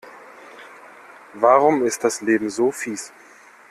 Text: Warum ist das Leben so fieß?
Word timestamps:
Warum 1.35 1.85
ist 1.85 2.03
das 2.03 2.21
Leben 2.21 2.49
so 2.49 2.71
fieß? 2.71 3.13